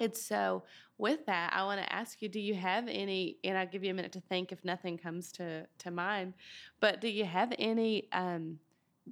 it's 0.00 0.22
so 0.22 0.64
with 0.98 1.26
that, 1.26 1.52
I 1.52 1.64
want 1.64 1.80
to 1.80 1.92
ask 1.92 2.22
you: 2.22 2.28
Do 2.28 2.40
you 2.40 2.54
have 2.54 2.88
any? 2.88 3.38
And 3.44 3.58
I'll 3.58 3.66
give 3.66 3.84
you 3.84 3.90
a 3.90 3.94
minute 3.94 4.12
to 4.12 4.20
think 4.20 4.52
if 4.52 4.64
nothing 4.64 4.98
comes 4.98 5.32
to 5.32 5.66
to 5.78 5.90
mind. 5.90 6.34
But 6.80 7.00
do 7.00 7.08
you 7.08 7.24
have 7.24 7.52
any? 7.58 8.08
Um, 8.12 8.58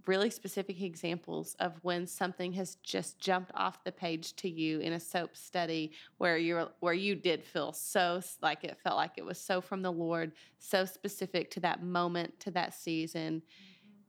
really 0.07 0.31
specific 0.31 0.81
examples 0.81 1.55
of 1.61 1.73
when 1.83 2.07
something 2.07 2.53
has 2.53 2.77
just 2.77 3.19
jumped 3.19 3.53
off 3.55 3.85
the 3.85 3.93
page 3.93 4.35
to 4.37 4.49
you 4.49 4.81
in 4.81 4.95
a 4.95 5.01
soap 5.01 5.37
study 5.37 5.93
where 6.19 6.39
you 6.39 6.67
where 6.81 6.95
you 6.95 7.15
did 7.15 7.45
feel 7.45 7.73
so 7.73 8.21
like 8.41 8.65
it 8.65 8.79
felt 8.83 8.97
like 8.97 9.13
it 9.17 9.25
was 9.25 9.39
so 9.39 9.61
from 9.61 9.83
the 9.83 9.93
Lord, 9.93 10.33
so 10.59 10.85
specific 10.85 11.51
to 11.53 11.61
that 11.61 11.83
moment, 11.83 12.39
to 12.41 12.51
that 12.53 12.75
season, 12.75 13.43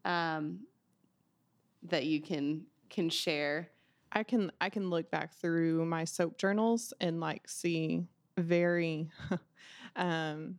mm-hmm. 0.06 0.12
um, 0.12 0.60
that 1.84 2.06
you 2.06 2.22
can 2.22 2.64
can 2.90 3.10
share. 3.10 3.70
I 4.14 4.24
can 4.24 4.52
I 4.62 4.70
can 4.70 4.90
look 4.90 5.10
back 5.12 5.34
through 5.34 5.86
my 5.86 6.06
soap 6.06 6.38
journals 6.38 6.94
and 7.02 7.20
like 7.20 7.50
see 7.50 8.06
very 8.38 9.10
um 9.96 10.56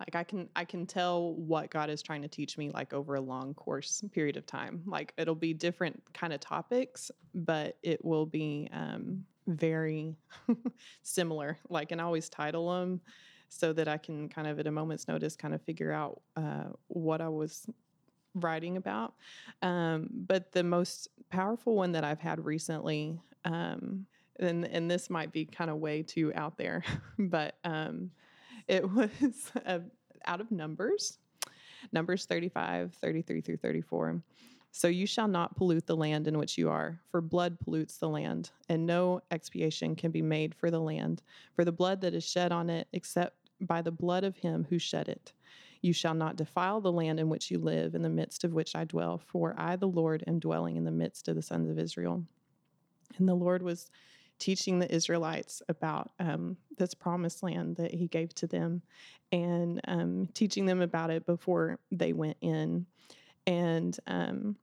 like 0.00 0.14
i 0.14 0.24
can 0.24 0.48
i 0.56 0.64
can 0.64 0.86
tell 0.86 1.34
what 1.34 1.70
god 1.70 1.90
is 1.90 2.00
trying 2.00 2.22
to 2.22 2.28
teach 2.28 2.56
me 2.56 2.70
like 2.70 2.94
over 2.94 3.16
a 3.16 3.20
long 3.20 3.54
course 3.54 4.02
period 4.12 4.36
of 4.36 4.46
time. 4.46 4.82
Like 4.86 5.12
it'll 5.16 5.34
be 5.34 5.54
different 5.54 6.02
kind 6.12 6.32
of 6.32 6.40
topics 6.40 7.10
but 7.34 7.78
it 7.82 8.04
will 8.04 8.26
be 8.26 8.68
um, 8.72 9.24
very 9.46 10.14
similar. 11.02 11.58
Like 11.68 11.92
and 11.92 12.00
I 12.00 12.04
always 12.04 12.28
title 12.28 12.70
them 12.72 13.00
so 13.48 13.70
that 13.70 13.86
i 13.86 13.98
can 13.98 14.30
kind 14.30 14.48
of 14.48 14.58
at 14.58 14.66
a 14.66 14.70
moment's 14.70 15.06
notice 15.06 15.36
kind 15.36 15.54
of 15.54 15.60
figure 15.60 15.92
out 15.92 16.22
uh, 16.36 16.70
what 16.88 17.20
i 17.20 17.28
was 17.28 17.66
writing 18.34 18.76
about 18.76 19.14
um, 19.62 20.08
but 20.10 20.52
the 20.52 20.62
most 20.62 21.08
powerful 21.30 21.74
one 21.74 21.92
that 21.92 22.04
i've 22.04 22.20
had 22.20 22.44
recently 22.44 23.18
um, 23.44 24.06
and 24.38 24.64
and 24.66 24.90
this 24.90 25.10
might 25.10 25.32
be 25.32 25.44
kind 25.44 25.70
of 25.70 25.76
way 25.78 26.02
too 26.02 26.32
out 26.34 26.56
there 26.56 26.82
but 27.18 27.56
um, 27.64 28.10
it 28.68 28.88
was 28.94 29.52
a, 29.66 29.80
out 30.26 30.40
of 30.40 30.50
Numbers, 30.50 31.18
Numbers 31.92 32.26
35, 32.26 32.94
33 32.94 33.40
through 33.40 33.56
34. 33.56 34.22
So 34.74 34.88
you 34.88 35.06
shall 35.06 35.28
not 35.28 35.54
pollute 35.54 35.86
the 35.86 35.96
land 35.96 36.26
in 36.26 36.38
which 36.38 36.56
you 36.56 36.70
are, 36.70 36.98
for 37.10 37.20
blood 37.20 37.60
pollutes 37.60 37.98
the 37.98 38.08
land, 38.08 38.50
and 38.70 38.86
no 38.86 39.20
expiation 39.30 39.94
can 39.94 40.10
be 40.10 40.22
made 40.22 40.54
for 40.54 40.70
the 40.70 40.80
land, 40.80 41.22
for 41.54 41.64
the 41.64 41.72
blood 41.72 42.00
that 42.00 42.14
is 42.14 42.24
shed 42.24 42.52
on 42.52 42.70
it, 42.70 42.88
except 42.94 43.36
by 43.60 43.82
the 43.82 43.90
blood 43.90 44.24
of 44.24 44.36
him 44.36 44.66
who 44.70 44.78
shed 44.78 45.08
it. 45.08 45.32
You 45.82 45.92
shall 45.92 46.14
not 46.14 46.36
defile 46.36 46.80
the 46.80 46.92
land 46.92 47.18
in 47.18 47.28
which 47.28 47.50
you 47.50 47.58
live, 47.58 47.94
in 47.94 48.02
the 48.02 48.08
midst 48.08 48.44
of 48.44 48.52
which 48.52 48.74
I 48.76 48.84
dwell, 48.84 49.18
for 49.18 49.54
I, 49.58 49.76
the 49.76 49.88
Lord, 49.88 50.22
am 50.26 50.38
dwelling 50.38 50.76
in 50.76 50.84
the 50.84 50.92
midst 50.92 51.28
of 51.28 51.34
the 51.34 51.42
sons 51.42 51.68
of 51.68 51.78
Israel. 51.78 52.24
And 53.18 53.28
the 53.28 53.34
Lord 53.34 53.62
was 53.62 53.90
teaching 54.38 54.78
the 54.78 54.92
Israelites 54.92 55.60
about 55.68 56.12
um, 56.18 56.56
this 56.78 56.94
promised 56.94 57.42
land 57.42 57.76
that 57.76 57.92
He 57.92 58.06
gave 58.06 58.32
to 58.36 58.46
them 58.46 58.82
and 59.32 59.80
um, 59.88 60.28
teaching 60.34 60.66
them 60.66 60.80
about 60.80 61.10
it 61.10 61.26
before 61.26 61.78
they 61.90 62.12
went 62.12 62.36
in. 62.40 62.86
And 63.46 63.98
um, 64.06 64.56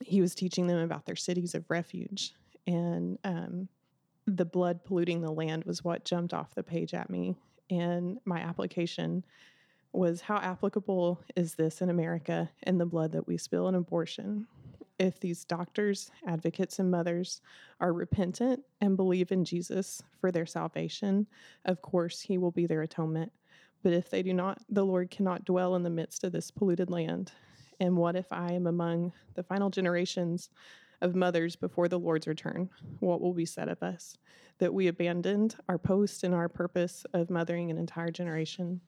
He 0.00 0.20
was 0.20 0.34
teaching 0.34 0.68
them 0.68 0.78
about 0.78 1.06
their 1.06 1.16
cities 1.16 1.56
of 1.56 1.68
refuge. 1.68 2.34
And 2.68 3.18
um, 3.24 3.68
the 4.26 4.44
blood 4.44 4.84
polluting 4.84 5.22
the 5.22 5.32
land 5.32 5.64
was 5.64 5.82
what 5.82 6.04
jumped 6.04 6.34
off 6.34 6.54
the 6.54 6.62
page 6.62 6.94
at 6.94 7.10
me. 7.10 7.34
And 7.68 8.18
my 8.24 8.38
application 8.38 9.24
was 9.96 10.20
how 10.20 10.36
applicable 10.38 11.20
is 11.34 11.54
this 11.54 11.80
in 11.80 11.90
America 11.90 12.50
and 12.62 12.80
the 12.80 12.86
blood 12.86 13.12
that 13.12 13.26
we 13.26 13.36
spill 13.36 13.68
in 13.68 13.74
abortion? 13.74 14.46
if 14.98 15.20
these 15.20 15.44
doctors, 15.44 16.10
advocates, 16.26 16.78
and 16.78 16.90
mothers 16.90 17.40
are 17.80 17.92
repentant 17.92 18.60
and 18.80 18.96
believe 18.96 19.30
in 19.30 19.44
Jesus 19.44 20.02
for 20.20 20.32
their 20.32 20.46
salvation, 20.46 21.26
of 21.64 21.82
course, 21.82 22.20
He 22.20 22.38
will 22.38 22.50
be 22.50 22.66
their 22.66 22.82
atonement. 22.82 23.32
But 23.82 23.92
if 23.92 24.10
they 24.10 24.22
do 24.22 24.32
not, 24.32 24.62
the 24.68 24.84
Lord 24.84 25.10
cannot 25.10 25.44
dwell 25.44 25.76
in 25.76 25.82
the 25.82 25.90
midst 25.90 26.24
of 26.24 26.32
this 26.32 26.50
polluted 26.50 26.90
land. 26.90 27.32
And 27.78 27.96
what 27.96 28.16
if 28.16 28.32
I 28.32 28.52
am 28.52 28.66
among 28.66 29.12
the 29.34 29.42
final 29.42 29.70
generations 29.70 30.48
of 31.02 31.14
mothers 31.14 31.56
before 31.56 31.88
the 31.88 31.98
Lord's 31.98 32.26
return? 32.26 32.70
What 33.00 33.20
will 33.20 33.34
be 33.34 33.44
said 33.44 33.68
of 33.68 33.82
us? 33.82 34.16
That 34.58 34.72
we 34.72 34.86
abandoned 34.86 35.56
our 35.68 35.78
post 35.78 36.24
and 36.24 36.34
our 36.34 36.48
purpose 36.48 37.04
of 37.12 37.28
mothering 37.28 37.70
an 37.70 37.76
entire 37.76 38.10
generation 38.10 38.80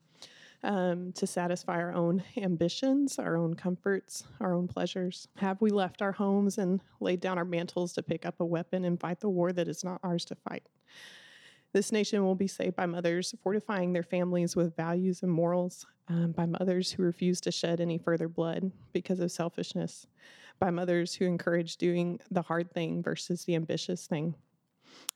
um, 0.62 1.12
to 1.12 1.26
satisfy 1.26 1.76
our 1.76 1.92
own 1.92 2.22
ambitions, 2.36 3.18
our 3.18 3.36
own 3.36 3.54
comforts, 3.54 4.24
our 4.40 4.54
own 4.54 4.68
pleasures? 4.68 5.28
Have 5.36 5.60
we 5.60 5.70
left 5.70 6.02
our 6.02 6.12
homes 6.12 6.58
and 6.58 6.80
laid 7.00 7.20
down 7.20 7.38
our 7.38 7.44
mantles 7.44 7.92
to 7.94 8.02
pick 8.02 8.26
up 8.26 8.40
a 8.40 8.44
weapon 8.44 8.84
and 8.84 9.00
fight 9.00 9.20
the 9.20 9.28
war 9.28 9.52
that 9.52 9.68
is 9.68 9.84
not 9.84 10.00
ours 10.02 10.24
to 10.26 10.34
fight? 10.34 10.66
This 11.72 11.92
nation 11.92 12.24
will 12.24 12.34
be 12.34 12.46
saved 12.46 12.76
by 12.76 12.86
mothers 12.86 13.34
fortifying 13.42 13.92
their 13.92 14.02
families 14.02 14.56
with 14.56 14.74
values 14.74 15.22
and 15.22 15.30
morals, 15.30 15.86
um, 16.08 16.32
by 16.32 16.46
mothers 16.46 16.90
who 16.90 17.02
refuse 17.02 17.40
to 17.42 17.52
shed 17.52 17.80
any 17.80 17.98
further 17.98 18.28
blood 18.28 18.72
because 18.92 19.20
of 19.20 19.30
selfishness, 19.30 20.06
by 20.58 20.70
mothers 20.70 21.14
who 21.14 21.26
encourage 21.26 21.76
doing 21.76 22.20
the 22.30 22.42
hard 22.42 22.72
thing 22.72 23.02
versus 23.02 23.44
the 23.44 23.54
ambitious 23.54 24.06
thing, 24.06 24.34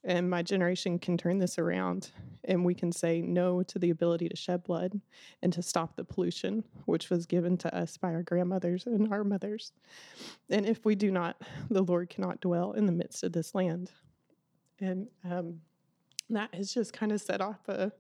and 0.05 0.29
my 0.29 0.43
generation 0.43 0.99
can 0.99 1.17
turn 1.17 1.39
this 1.39 1.59
around 1.59 2.11
and 2.45 2.65
we 2.65 2.75
can 2.75 2.91
say 2.91 3.21
no 3.21 3.63
to 3.63 3.79
the 3.79 3.91
ability 3.91 4.29
to 4.29 4.37
shed 4.37 4.65
blood 4.65 5.01
and 5.43 5.53
to 5.53 5.63
stop 5.63 5.95
the 5.95 6.05
pollution 6.05 6.65
which 6.87 7.09
was 7.09 7.25
given 7.25 7.57
to 7.59 7.75
us 7.75 7.97
by 7.97 8.13
our 8.13 8.23
grandmothers 8.23 8.87
and 8.87 9.13
our 9.13 9.23
mothers. 9.23 9.73
And 10.51 10.67
if 10.67 10.85
we 10.85 10.97
do 10.97 11.13
not, 11.13 11.41
the 11.71 11.83
Lord 11.83 12.11
cannot 12.11 12.41
dwell 12.41 12.73
in 12.73 12.87
the 12.87 12.93
midst 12.93 13.23
of 13.23 13.33
this 13.33 13.55
land. 13.55 13.93
And 14.81 15.07
um, 15.25 15.61
that 16.31 16.53
has 16.55 16.75
just 16.75 16.93
kind 16.93 17.13
of 17.13 17.21
set 17.21 17.41
off 17.41 17.69
a 17.69 17.93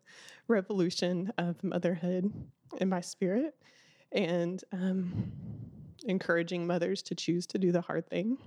revolution 0.49 1.33
of 1.39 1.63
motherhood 1.63 2.33
in 2.79 2.89
my 2.89 3.01
spirit 3.01 3.55
and 4.11 4.63
um, 4.73 5.31
encouraging 6.05 6.67
mothers 6.67 7.03
to 7.03 7.15
choose 7.15 7.47
to 7.47 7.59
do 7.59 7.71
the 7.71 7.81
hard 7.81 8.09
thing 8.09 8.39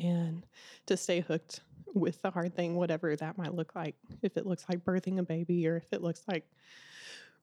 and 0.00 0.46
to 0.86 0.96
stay 0.96 1.20
hooked 1.20 1.60
with 1.96 2.20
the 2.22 2.30
hard 2.30 2.54
thing, 2.54 2.76
whatever 2.76 3.16
that 3.16 3.38
might 3.38 3.54
look 3.54 3.74
like. 3.74 3.96
If 4.22 4.36
it 4.36 4.46
looks 4.46 4.66
like 4.68 4.84
birthing 4.84 5.18
a 5.18 5.22
baby 5.22 5.66
or 5.66 5.76
if 5.76 5.92
it 5.92 6.02
looks 6.02 6.22
like 6.28 6.44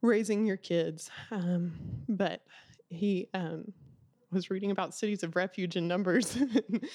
raising 0.01 0.45
your 0.45 0.57
kids. 0.57 1.10
Um, 1.31 1.74
but 2.07 2.45
he 2.89 3.27
um, 3.33 3.74
was 4.31 4.51
reading 4.51 4.72
about 4.72 4.93
cities 4.93 5.24
of 5.24 5.36
refuge 5.36 5.75
in 5.75 5.88
Numbers. 5.88 6.38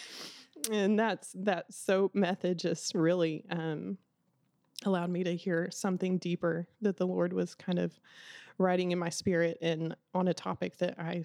and 0.73 0.99
that's 0.99 1.33
that 1.35 1.73
soap 1.75 2.15
method 2.15 2.59
just 2.59 2.95
really 2.95 3.45
um, 3.51 3.99
allowed 4.85 5.11
me 5.11 5.25
to 5.25 5.35
hear 5.35 5.69
something 5.73 6.19
deeper 6.19 6.69
that 6.81 6.97
the 6.97 7.07
Lord 7.07 7.33
was 7.33 7.55
kind 7.55 7.81
of 7.81 7.99
writing 8.59 8.93
in 8.93 8.99
my 8.99 9.09
spirit 9.09 9.59
and 9.63 9.97
on 10.15 10.29
a 10.29 10.35
topic 10.35 10.77
that 10.79 10.99
I 10.99 11.25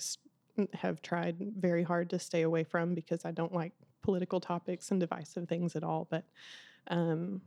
have 0.74 1.02
tried 1.02 1.36
very 1.58 1.84
hard 1.84 2.10
to 2.12 2.20
stay 2.20 2.44
away 2.44 2.64
from 2.64 2.94
because 2.96 3.26
I 3.26 3.32
don't 3.32 3.54
like 3.54 3.74
political 4.04 4.40
topics 4.40 4.92
and 4.92 5.00
divisive 5.00 5.48
things 5.48 5.76
at 5.76 5.84
all, 5.84 6.08
but 6.12 6.26
um, 6.90 7.42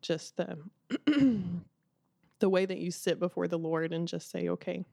just 0.00 0.36
the 0.36 0.58
the 2.38 2.48
way 2.48 2.66
that 2.66 2.78
you 2.78 2.90
sit 2.90 3.18
before 3.18 3.48
the 3.48 3.58
Lord 3.58 3.92
and 3.92 4.06
just 4.06 4.30
say, 4.30 4.48
"Okay, 4.48 4.84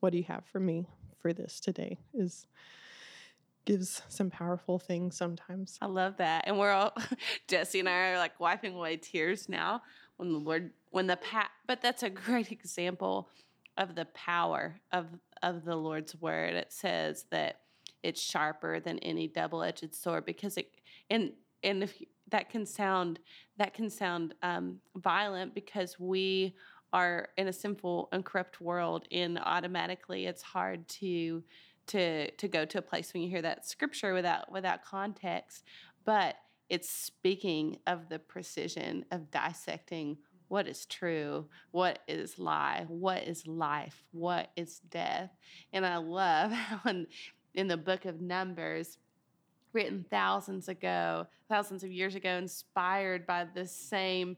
what 0.00 0.10
do 0.10 0.18
you 0.18 0.24
have 0.24 0.44
for 0.46 0.60
me 0.60 0.86
for 1.20 1.32
this 1.32 1.60
today?" 1.60 1.98
is 2.14 2.46
gives 3.64 4.02
some 4.08 4.30
powerful 4.30 4.78
things 4.78 5.16
sometimes. 5.16 5.78
I 5.80 5.86
love 5.86 6.16
that, 6.18 6.44
and 6.46 6.58
we're 6.58 6.72
all 6.72 6.96
Jesse 7.48 7.80
and 7.80 7.88
I 7.88 8.12
are 8.12 8.18
like 8.18 8.38
wiping 8.40 8.74
away 8.74 8.96
tears 8.96 9.48
now 9.48 9.82
when 10.16 10.32
the 10.32 10.38
Lord 10.38 10.70
when 10.90 11.06
the 11.06 11.16
pat. 11.16 11.50
But 11.66 11.82
that's 11.82 12.02
a 12.02 12.10
great 12.10 12.52
example 12.52 13.28
of 13.76 13.94
the 13.94 14.06
power 14.06 14.80
of 14.92 15.06
of 15.42 15.64
the 15.64 15.76
Lord's 15.76 16.14
word. 16.14 16.54
It 16.54 16.72
says 16.72 17.26
that 17.30 17.61
it's 18.02 18.20
sharper 18.20 18.80
than 18.80 18.98
any 19.00 19.28
double-edged 19.28 19.94
sword 19.94 20.24
because 20.24 20.56
it 20.56 20.70
and 21.10 21.32
and 21.62 21.82
if 21.82 22.02
that 22.30 22.50
can 22.50 22.66
sound 22.66 23.18
that 23.58 23.74
can 23.74 23.90
sound 23.90 24.34
um, 24.42 24.78
violent 24.96 25.54
because 25.54 25.98
we 25.98 26.54
are 26.92 27.28
in 27.36 27.48
a 27.48 27.52
sinful 27.52 28.08
and 28.12 28.24
corrupt 28.24 28.60
world 28.60 29.06
and 29.10 29.38
automatically 29.38 30.26
it's 30.26 30.42
hard 30.42 30.86
to 30.88 31.42
to 31.86 32.30
to 32.32 32.48
go 32.48 32.64
to 32.64 32.78
a 32.78 32.82
place 32.82 33.12
when 33.12 33.22
you 33.22 33.28
hear 33.28 33.42
that 33.42 33.66
scripture 33.66 34.14
without 34.14 34.50
without 34.50 34.84
context 34.84 35.64
but 36.04 36.36
it's 36.68 36.88
speaking 36.88 37.78
of 37.86 38.08
the 38.08 38.18
precision 38.18 39.04
of 39.10 39.30
dissecting 39.30 40.16
what 40.52 40.68
is 40.68 40.84
true, 40.84 41.46
what 41.70 42.00
is 42.06 42.38
lie, 42.38 42.84
what 42.86 43.22
is 43.22 43.46
life, 43.46 44.04
what 44.12 44.50
is 44.54 44.80
death. 44.80 45.30
And 45.72 45.86
I 45.86 45.96
love 45.96 46.52
how 46.52 46.80
in 47.54 47.68
the 47.68 47.76
book 47.76 48.04
of 48.04 48.20
Numbers, 48.20 48.98
written 49.72 50.04
thousands 50.10 50.68
ago, 50.68 51.26
thousands 51.48 51.82
of 51.82 51.90
years 51.90 52.14
ago, 52.14 52.30
inspired 52.30 53.26
by 53.26 53.46
the 53.54 53.66
same 53.66 54.36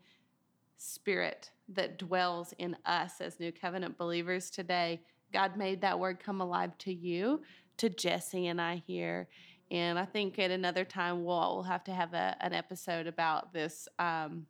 spirit 0.76 1.50
that 1.68 1.98
dwells 1.98 2.52
in 2.58 2.76
us 2.84 3.20
as 3.20 3.40
new 3.40 3.52
covenant 3.52 3.96
believers 3.96 4.50
today. 4.50 5.00
God 5.32 5.56
made 5.56 5.80
that 5.80 5.98
word 5.98 6.20
come 6.20 6.40
alive 6.40 6.76
to 6.78 6.92
you, 6.92 7.42
to 7.78 7.88
Jesse 7.88 8.46
and 8.48 8.60
I 8.60 8.82
here. 8.86 9.28
And 9.70 9.98
I 9.98 10.04
think 10.04 10.38
at 10.38 10.50
another 10.50 10.84
time 10.84 11.24
we'll, 11.24 11.54
we'll 11.54 11.62
have 11.64 11.84
to 11.84 11.92
have 11.92 12.14
a, 12.14 12.36
an 12.40 12.52
episode 12.52 13.06
about 13.06 13.52
this 13.52 13.88
um, 13.98 14.46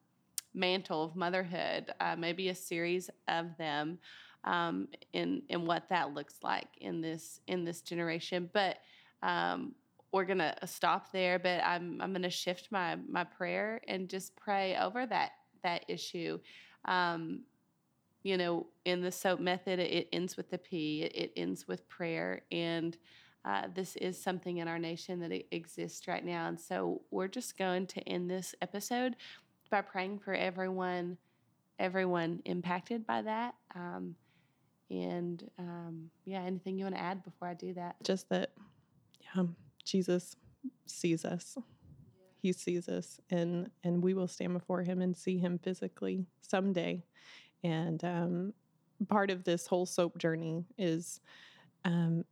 mantle 0.52 1.04
of 1.04 1.16
motherhood, 1.16 1.92
uh, 2.00 2.16
maybe 2.16 2.48
a 2.48 2.54
series 2.54 3.10
of 3.28 3.56
them, 3.56 3.98
um, 4.44 4.88
in 5.12 5.42
in 5.48 5.64
what 5.64 5.88
that 5.88 6.14
looks 6.14 6.36
like 6.42 6.68
in 6.80 7.00
this 7.00 7.40
in 7.46 7.64
this 7.64 7.80
generation. 7.80 8.48
But 8.52 8.78
um, 9.22 9.74
we're 10.12 10.24
gonna 10.24 10.54
stop 10.66 11.12
there. 11.12 11.38
But 11.38 11.62
I'm 11.64 12.00
I'm 12.00 12.12
gonna 12.12 12.30
shift 12.30 12.68
my 12.70 12.96
my 13.08 13.24
prayer 13.24 13.80
and 13.88 14.08
just 14.08 14.36
pray 14.36 14.76
over 14.76 15.06
that 15.06 15.32
that 15.62 15.84
issue. 15.88 16.38
Um, 16.84 17.40
you 18.22 18.38
know, 18.38 18.66
in 18.86 19.02
the 19.02 19.12
soap 19.12 19.38
method, 19.38 19.78
it 19.78 20.08
ends 20.12 20.36
with 20.36 20.50
the 20.50 20.56
P. 20.56 21.02
It, 21.02 21.32
ends 21.36 21.68
with 21.68 21.86
prayer, 21.88 22.40
and 22.50 22.96
uh, 23.44 23.68
this 23.74 23.96
is 23.96 24.20
something 24.20 24.58
in 24.58 24.68
our 24.68 24.78
nation 24.78 25.20
that 25.20 25.54
exists 25.54 26.08
right 26.08 26.24
now. 26.24 26.48
And 26.48 26.58
so 26.58 27.02
we're 27.10 27.28
just 27.28 27.58
going 27.58 27.86
to 27.88 28.00
end 28.08 28.30
this 28.30 28.54
episode 28.62 29.16
by 29.70 29.82
praying 29.82 30.20
for 30.20 30.32
everyone, 30.32 31.18
everyone 31.78 32.40
impacted 32.46 33.06
by 33.06 33.20
that. 33.22 33.54
Um, 33.74 34.14
and 34.90 35.48
um, 35.58 36.10
yeah, 36.24 36.42
anything 36.42 36.78
you 36.78 36.84
want 36.84 36.96
to 36.96 37.00
add 37.00 37.24
before 37.24 37.48
I 37.48 37.54
do 37.54 37.74
that? 37.74 37.96
Just 38.02 38.28
that, 38.30 38.50
yeah, 39.20 39.44
Jesus 39.84 40.36
sees 40.86 41.24
us. 41.24 41.56
He 42.40 42.52
sees 42.52 42.88
us, 42.88 43.20
and 43.30 43.70
and 43.82 44.02
we 44.02 44.14
will 44.14 44.28
stand 44.28 44.52
before 44.52 44.82
Him 44.82 45.00
and 45.00 45.16
see 45.16 45.38
Him 45.38 45.58
physically 45.58 46.26
someday. 46.42 47.02
And 47.62 48.04
um, 48.04 48.52
part 49.08 49.30
of 49.30 49.44
this 49.44 49.66
whole 49.66 49.86
soap 49.86 50.18
journey 50.18 50.66
is 50.76 51.20
um, 51.84 52.24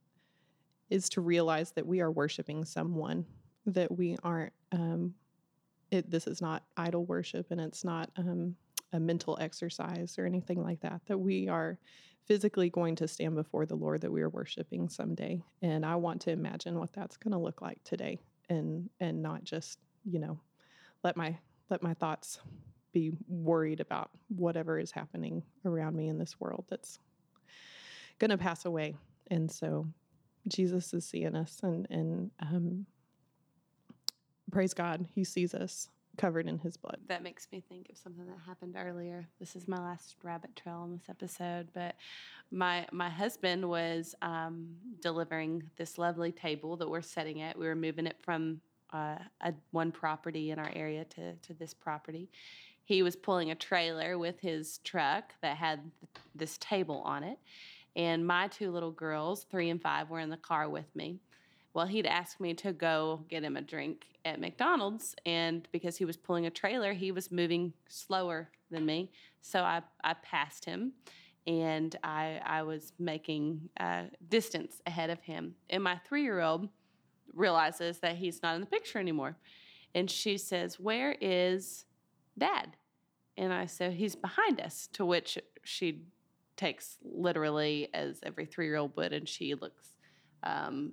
is 0.90 1.08
to 1.10 1.22
realize 1.22 1.72
that 1.72 1.86
we 1.86 2.00
are 2.00 2.10
worshiping 2.10 2.64
someone 2.64 3.24
that 3.64 3.90
we 3.96 4.16
aren't 4.22 4.52
um, 4.72 5.14
it, 5.90 6.10
this 6.10 6.26
is 6.26 6.40
not 6.40 6.64
idol 6.76 7.04
worship 7.04 7.46
and 7.50 7.60
it's 7.60 7.84
not 7.84 8.10
um, 8.16 8.56
a 8.92 8.98
mental 8.98 9.38
exercise 9.40 10.16
or 10.18 10.26
anything 10.26 10.62
like 10.62 10.80
that, 10.80 11.00
that 11.06 11.18
we 11.18 11.48
are 11.48 11.78
physically 12.26 12.70
going 12.70 12.96
to 12.96 13.08
stand 13.08 13.34
before 13.34 13.66
the 13.66 13.74
Lord 13.74 14.00
that 14.02 14.12
we 14.12 14.22
are 14.22 14.28
worshiping 14.28 14.88
someday. 14.88 15.42
And 15.60 15.84
I 15.84 15.96
want 15.96 16.20
to 16.22 16.30
imagine 16.30 16.78
what 16.78 16.92
that's 16.92 17.16
going 17.16 17.32
to 17.32 17.38
look 17.38 17.60
like 17.60 17.82
today 17.84 18.20
and 18.48 18.88
and 19.00 19.22
not 19.22 19.44
just, 19.44 19.78
you 20.04 20.18
know, 20.18 20.38
let 21.02 21.16
my 21.16 21.36
let 21.70 21.82
my 21.82 21.94
thoughts 21.94 22.38
be 22.92 23.12
worried 23.26 23.80
about 23.80 24.10
whatever 24.28 24.78
is 24.78 24.90
happening 24.90 25.42
around 25.64 25.96
me 25.96 26.08
in 26.08 26.18
this 26.18 26.38
world 26.38 26.64
that's 26.68 26.98
going 28.18 28.30
to 28.30 28.38
pass 28.38 28.66
away. 28.66 28.94
And 29.30 29.50
so 29.50 29.86
Jesus 30.48 30.92
is 30.92 31.04
seeing 31.04 31.34
us 31.34 31.60
and 31.62 31.86
and 31.90 32.30
um, 32.40 32.86
praise 34.50 34.74
God, 34.74 35.06
he 35.14 35.24
sees 35.24 35.54
us 35.54 35.88
covered 36.16 36.46
in 36.46 36.58
his 36.58 36.76
blood. 36.76 36.98
That 37.08 37.22
makes 37.22 37.48
me 37.52 37.62
think 37.68 37.88
of 37.90 37.96
something 37.96 38.26
that 38.26 38.38
happened 38.46 38.76
earlier. 38.78 39.26
This 39.40 39.56
is 39.56 39.66
my 39.66 39.78
last 39.78 40.16
rabbit 40.22 40.54
trail 40.56 40.76
on 40.76 40.92
this 40.92 41.08
episode, 41.08 41.68
but 41.72 41.96
my 42.50 42.86
my 42.92 43.08
husband 43.08 43.68
was 43.68 44.14
um, 44.22 44.68
delivering 45.00 45.62
this 45.76 45.98
lovely 45.98 46.32
table 46.32 46.76
that 46.76 46.88
we're 46.88 47.02
setting 47.02 47.40
at. 47.40 47.58
We 47.58 47.66
were 47.66 47.74
moving 47.74 48.06
it 48.06 48.16
from 48.22 48.60
uh, 48.92 49.18
a 49.40 49.54
one 49.70 49.90
property 49.90 50.50
in 50.50 50.58
our 50.58 50.70
area 50.74 51.04
to 51.04 51.34
to 51.34 51.54
this 51.54 51.72
property. 51.72 52.28
He 52.84 53.02
was 53.02 53.16
pulling 53.16 53.50
a 53.50 53.54
trailer 53.54 54.18
with 54.18 54.40
his 54.40 54.78
truck 54.78 55.34
that 55.40 55.56
had 55.56 55.80
this 56.34 56.58
table 56.58 57.00
on 57.04 57.22
it, 57.22 57.38
and 57.96 58.26
my 58.26 58.48
two 58.48 58.70
little 58.70 58.90
girls, 58.90 59.46
three 59.50 59.70
and 59.70 59.80
five, 59.80 60.10
were 60.10 60.20
in 60.20 60.30
the 60.30 60.36
car 60.36 60.68
with 60.68 60.94
me 60.94 61.20
well, 61.74 61.86
he'd 61.86 62.06
asked 62.06 62.40
me 62.40 62.54
to 62.54 62.72
go 62.72 63.24
get 63.28 63.42
him 63.42 63.56
a 63.56 63.62
drink 63.62 64.04
at 64.24 64.40
McDonald's, 64.40 65.14
and 65.24 65.66
because 65.72 65.96
he 65.96 66.04
was 66.04 66.16
pulling 66.16 66.46
a 66.46 66.50
trailer, 66.50 66.92
he 66.92 67.12
was 67.12 67.30
moving 67.32 67.72
slower 67.88 68.50
than 68.70 68.84
me. 68.84 69.10
So 69.40 69.62
I, 69.62 69.82
I 70.04 70.14
passed 70.14 70.64
him, 70.64 70.92
and 71.46 71.96
I, 72.04 72.40
I 72.44 72.62
was 72.62 72.92
making 72.98 73.68
uh, 73.80 74.04
distance 74.28 74.80
ahead 74.86 75.10
of 75.10 75.20
him. 75.20 75.54
And 75.70 75.82
my 75.82 75.98
three 76.06 76.22
year 76.22 76.40
old 76.40 76.68
realizes 77.34 77.98
that 77.98 78.16
he's 78.16 78.42
not 78.42 78.54
in 78.54 78.60
the 78.60 78.66
picture 78.66 78.98
anymore. 78.98 79.36
And 79.94 80.10
she 80.10 80.38
says, 80.38 80.78
Where 80.78 81.16
is 81.20 81.86
dad? 82.36 82.76
And 83.36 83.52
I 83.52 83.66
said, 83.66 83.94
He's 83.94 84.14
behind 84.14 84.60
us, 84.60 84.88
to 84.92 85.04
which 85.04 85.38
she 85.64 86.02
takes 86.56 86.98
literally 87.02 87.88
as 87.94 88.20
every 88.22 88.46
three 88.46 88.66
year 88.66 88.76
old 88.76 88.94
would, 88.96 89.12
and 89.12 89.28
she 89.28 89.54
looks 89.54 89.96
um, 90.42 90.92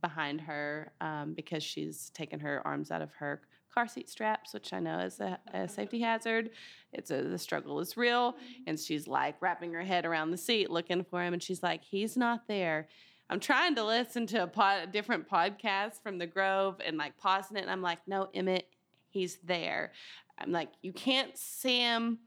behind 0.00 0.40
her 0.42 0.92
um, 1.00 1.34
because 1.34 1.62
she's 1.62 2.10
taken 2.10 2.40
her 2.40 2.62
arms 2.64 2.90
out 2.90 3.02
of 3.02 3.12
her 3.14 3.40
car 3.76 3.86
seat 3.86 4.08
straps, 4.08 4.54
which 4.54 4.72
I 4.72 4.80
know 4.80 5.00
is 5.00 5.20
a, 5.20 5.38
a 5.52 5.68
safety 5.68 6.00
hazard. 6.00 6.50
It's 6.92 7.10
a, 7.10 7.22
the 7.22 7.38
struggle 7.38 7.78
is 7.80 7.96
real, 7.96 8.36
and 8.66 8.80
she's 8.80 9.06
like 9.06 9.36
wrapping 9.40 9.72
her 9.74 9.82
head 9.82 10.06
around 10.06 10.30
the 10.30 10.38
seat 10.38 10.70
looking 10.70 11.04
for 11.04 11.22
him, 11.22 11.34
and 11.34 11.42
she's 11.42 11.62
like, 11.62 11.84
"He's 11.84 12.16
not 12.16 12.48
there." 12.48 12.88
I'm 13.28 13.40
trying 13.40 13.74
to 13.74 13.84
listen 13.84 14.26
to 14.28 14.44
a, 14.44 14.46
pod, 14.46 14.84
a 14.84 14.86
different 14.86 15.28
podcast 15.28 16.00
from 16.02 16.18
the 16.18 16.26
Grove 16.26 16.80
and 16.84 16.96
like 16.96 17.18
pausing 17.18 17.56
it, 17.56 17.62
and 17.62 17.70
I'm 17.70 17.82
like, 17.82 17.98
"No, 18.06 18.28
Emmett, 18.32 18.66
he's 19.10 19.36
there." 19.44 19.92
I'm 20.38 20.52
like, 20.52 20.70
"You 20.80 20.92
can't 20.92 21.36
see 21.36 21.78
him." 21.80 22.18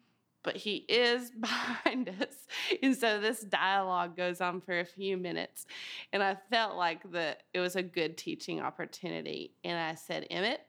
But 0.43 0.55
he 0.55 0.85
is 0.89 1.31
behind 1.39 2.09
us. 2.09 2.47
And 2.81 2.95
so 2.95 3.19
this 3.19 3.41
dialogue 3.41 4.15
goes 4.15 4.41
on 4.41 4.61
for 4.61 4.79
a 4.79 4.85
few 4.85 5.17
minutes. 5.17 5.65
And 6.13 6.23
I 6.23 6.37
felt 6.49 6.75
like 6.75 7.09
that 7.11 7.43
it 7.53 7.59
was 7.59 7.75
a 7.75 7.83
good 7.83 8.17
teaching 8.17 8.59
opportunity. 8.61 9.53
And 9.63 9.77
I 9.77 9.95
said, 9.95 10.27
Emmett, 10.29 10.61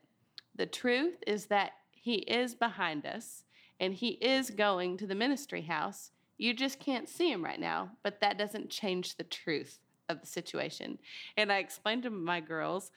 the 0.55 0.65
truth 0.65 1.15
is 1.25 1.45
that 1.47 1.71
he 1.91 2.15
is 2.15 2.55
behind 2.55 3.05
us 3.05 3.43
and 3.79 3.93
he 3.93 4.09
is 4.09 4.49
going 4.49 4.97
to 4.97 5.07
the 5.07 5.15
ministry 5.15 5.61
house. 5.61 6.11
You 6.37 6.53
just 6.53 6.79
can't 6.79 7.07
see 7.07 7.31
him 7.31 7.43
right 7.43 7.59
now, 7.59 7.91
but 8.03 8.21
that 8.21 8.37
doesn't 8.37 8.69
change 8.69 9.15
the 9.15 9.23
truth 9.23 9.79
of 10.09 10.21
the 10.21 10.27
situation. 10.27 10.99
And 11.37 11.51
I 11.51 11.57
explained 11.57 12.03
to 12.03 12.09
my 12.09 12.41
girls 12.41 12.91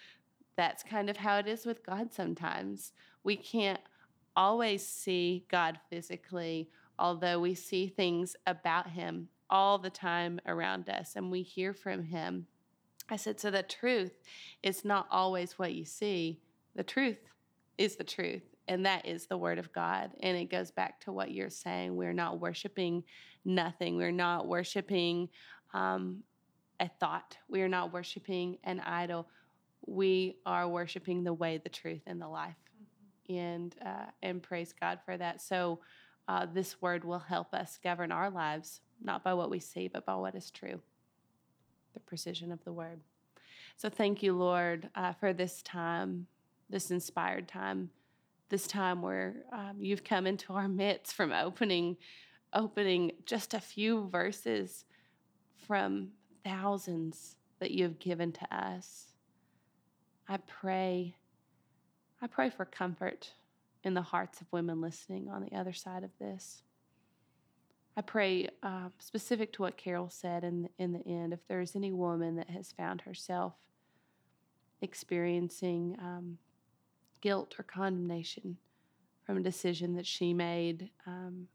that's 0.57 0.83
kind 0.83 1.11
of 1.11 1.16
how 1.16 1.38
it 1.38 1.46
is 1.46 1.66
with 1.66 1.85
God 1.85 2.12
sometimes. 2.12 2.92
We 3.22 3.37
can't 3.37 3.81
always 4.37 4.87
see 4.87 5.47
God 5.51 5.79
physically, 5.90 6.70
although 6.99 7.40
we 7.40 7.55
see 7.55 7.88
things 7.88 8.37
about 8.47 8.90
Him 8.90 9.29
all 9.51 9.79
the 9.79 9.90
time 9.90 10.40
around 10.47 10.88
us 10.88 11.12
and 11.16 11.31
we 11.31 11.42
hear 11.42 11.75
from 11.75 12.05
Him. 12.05 12.47
I 13.09 13.16
said, 13.16 13.38
so 13.38 13.51
the 13.51 13.62
truth 13.62 14.12
is 14.62 14.85
not 14.85 15.07
always 15.11 15.59
what 15.59 15.75
you 15.75 15.85
see, 15.85 16.40
the 16.75 16.83
truth 16.83 17.18
is 17.79 17.97
the 17.97 18.05
truth. 18.05 18.42
And 18.66 18.87
that 18.87 19.07
is 19.07 19.27
the 19.27 19.37
word 19.37 19.59
of 19.59 19.73
God. 19.75 20.12
And 20.23 20.38
it 20.38 20.51
goes 20.51 20.70
back 20.70 21.01
to 21.03 21.12
what 21.12 21.31
you're 21.31 21.51
saying. 21.51 21.94
We're 21.94 22.14
not 22.14 22.40
worshiping 22.40 23.05
nothing. 23.44 23.99
We're 23.99 24.11
not 24.11 24.49
worshiping 24.49 25.29
um, 25.75 26.23
a 26.81 26.88
thought. 26.99 27.37
We 27.49 27.61
are 27.61 27.68
not 27.68 27.92
worshiping 27.92 28.57
an 28.64 28.81
idol. 28.81 29.29
We 29.87 30.38
are 30.47 30.66
worshiping 30.66 31.25
the 31.25 31.35
way, 31.35 31.61
the 31.62 31.68
truth, 31.68 32.01
and 32.07 32.20
the 32.20 32.29
life 32.29 32.57
and 33.29 33.75
uh, 33.85 34.07
and 34.23 34.43
praise 34.43 34.75
God 34.79 34.99
for 35.05 35.17
that. 35.17 35.41
So 35.41 35.81
uh, 36.29 36.47
this 36.53 36.81
word 36.81 37.05
will 37.05 37.19
help 37.19 37.53
us 37.55 37.79
govern 37.83 38.13
our 38.13 38.31
lives 38.31 38.81
not 39.03 39.23
by 39.23 39.35
what 39.35 39.51
we 39.51 39.61
see, 39.61 39.89
but 39.89 40.07
by 40.07 40.15
what 40.15 40.35
is 40.35 40.51
true. 40.51 40.81
The 41.93 42.01
precision 42.01 42.53
of 42.53 42.65
the 42.65 42.73
word. 42.73 43.01
So 43.77 43.89
thank 43.89 44.23
you, 44.23 44.35
Lord, 44.35 44.89
uh, 44.95 45.13
for 45.13 45.33
this 45.33 45.63
time, 45.63 46.27
this 46.71 46.91
inspired 46.91 47.49
time, 47.49 47.91
this 48.49 48.67
time 48.67 49.03
where 49.03 49.35
um, 49.53 49.77
you've 49.79 50.05
come 50.05 50.27
into 50.27 50.53
our 50.53 50.69
midst 50.69 51.15
from 51.15 51.33
opening, 51.33 51.97
opening 52.53 53.13
just 53.27 53.53
a 53.53 53.61
few 53.61 54.09
verses 54.09 54.85
from 55.67 56.09
thousands 56.45 57.37
that 57.59 57.73
you 57.73 57.85
have 57.85 57.99
given 57.99 58.33
to 58.33 58.55
us. 58.55 59.13
I 60.29 60.37
pray 60.39 61.17
I 62.25 62.27
pray 62.27 62.49
for 62.49 62.65
comfort 62.65 63.33
in 63.85 63.93
the 63.93 64.01
hearts 64.01 64.41
of 64.41 64.47
women 64.51 64.81
listening 64.81 65.29
on 65.29 65.45
the 65.45 65.55
other 65.55 65.75
side 65.75 66.05
of 66.05 66.11
this. 66.19 66.63
I 67.99 68.01
pray, 68.01 68.49
uh, 68.63 68.89
specific 68.99 69.53
to 69.53 69.63
what 69.63 69.77
Carol 69.77 70.09
said 70.09 70.43
in, 70.43 70.71
in 70.79 70.95
the 70.95 71.07
end, 71.07 71.35
if 71.35 71.47
there's 71.49 71.77
any 71.77 71.93
woman 71.93 72.37
that 72.37 72.49
has 72.49 72.73
found 72.73 73.03
herself 73.03 73.53
experiencing 74.81 75.99
um, 76.01 76.39
guilt 77.21 77.57
or 77.59 77.63
condemnation 77.63 78.57
from 79.27 79.37
a 79.37 79.43
decision 79.43 79.95
that 79.97 80.07
she 80.07 80.33
made 80.33 80.89
um, 81.07 81.47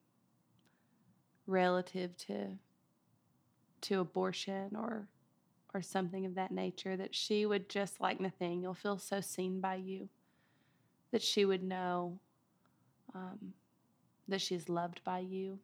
relative 1.47 2.15
to 2.17 2.47
to 3.81 4.01
abortion 4.01 4.75
or 4.75 5.07
or 5.73 5.81
something 5.81 6.27
of 6.27 6.35
that 6.35 6.51
nature, 6.51 6.95
that 6.95 7.15
she 7.15 7.47
would 7.47 7.69
just 7.69 7.99
like 7.99 8.19
Nathaniel 8.19 8.75
feel 8.75 8.99
so 8.99 9.19
seen 9.19 9.59
by 9.59 9.75
you 9.75 10.09
that 11.11 11.21
she 11.21 11.45
would 11.45 11.63
know 11.63 12.19
um, 13.15 13.53
that 14.27 14.41
she's 14.41 14.69
loved 14.69 15.01
by 15.03 15.19
you, 15.19 15.59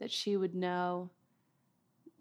that 0.00 0.10
she 0.10 0.36
would 0.36 0.54
know 0.54 1.10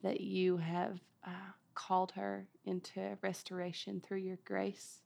that 0.03 0.21
you 0.21 0.57
have 0.57 0.99
uh, 1.25 1.51
called 1.73 2.11
her 2.11 2.47
into 2.65 3.17
restoration 3.21 4.01
through 4.01 4.19
your 4.19 4.37
grace. 4.45 5.01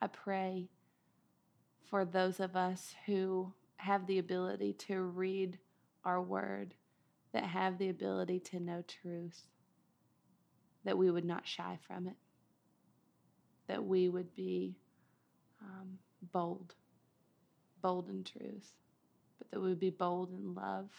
I 0.00 0.06
pray 0.08 0.68
for 1.88 2.04
those 2.04 2.40
of 2.40 2.56
us 2.56 2.94
who 3.06 3.52
have 3.76 4.06
the 4.06 4.18
ability 4.18 4.72
to 4.72 5.00
read 5.02 5.58
our 6.04 6.20
word, 6.20 6.74
that 7.32 7.44
have 7.44 7.78
the 7.78 7.88
ability 7.88 8.40
to 8.40 8.60
know 8.60 8.82
truth, 8.86 9.42
that 10.84 10.98
we 10.98 11.10
would 11.10 11.24
not 11.24 11.46
shy 11.46 11.78
from 11.86 12.06
it, 12.06 12.16
that 13.68 13.84
we 13.84 14.08
would 14.08 14.34
be 14.34 14.76
um, 15.62 15.98
bold, 16.32 16.74
bold 17.80 18.08
in 18.08 18.24
truth, 18.24 18.72
but 19.38 19.50
that 19.50 19.60
we 19.60 19.68
would 19.68 19.80
be 19.80 19.90
bold 19.90 20.30
in 20.30 20.54
love, 20.54 20.90